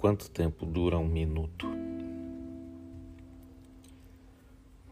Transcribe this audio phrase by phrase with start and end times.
[0.00, 1.66] Quanto tempo dura um minuto?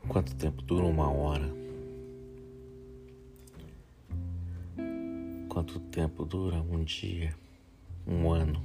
[0.06, 1.50] Quanto tempo dura uma hora?
[5.48, 7.34] Quanto tempo dura um dia,
[8.06, 8.62] um ano,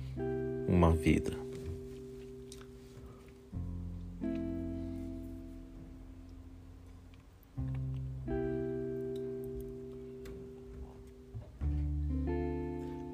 [0.68, 1.32] uma vida?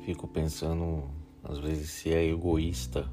[0.04, 1.19] Fico pensando,
[1.49, 3.09] às vezes, se é egoísta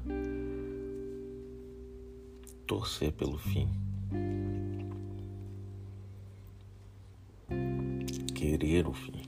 [2.67, 3.67] torcer pelo fim.
[8.35, 9.23] Querer o fim.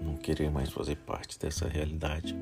[0.00, 2.36] Não querer mais fazer parte dessa realidade.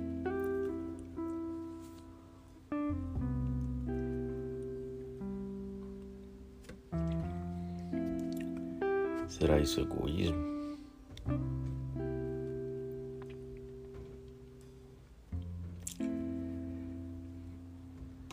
[9.28, 10.55] Será isso egoísmo?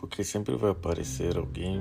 [0.04, 1.80] Porque sempre vai aparecer alguém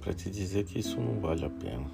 [0.00, 1.90] para te dizer que isso não vale a pena.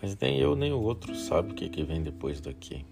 [0.00, 2.86] Mas nem eu nem o outro sabe o que, que vem depois daqui.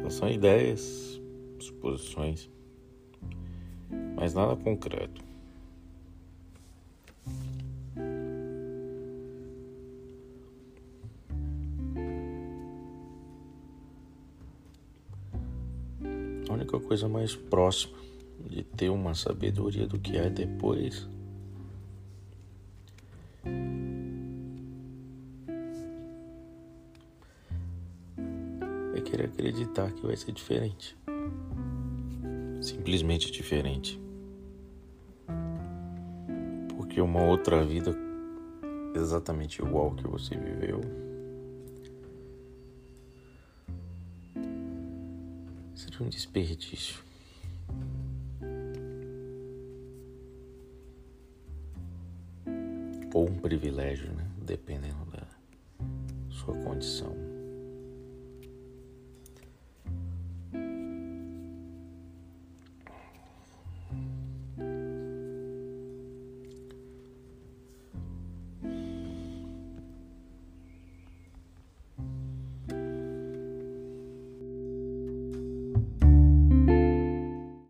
[0.00, 1.20] Só são ideias,
[1.58, 2.48] suposições,
[4.16, 5.29] mas nada concreto.
[16.50, 17.96] A única coisa mais próxima
[18.44, 21.08] de ter uma sabedoria do que é depois
[28.96, 30.98] é querer acreditar que vai ser diferente.
[32.60, 34.00] Simplesmente diferente.
[36.76, 37.96] Porque uma outra vida
[38.96, 40.80] exatamente igual que você viveu
[45.80, 47.02] Seria é um desperdício.
[53.14, 54.30] Ou um privilégio, né?
[54.42, 55.26] Dependendo da
[56.28, 57.16] sua condição.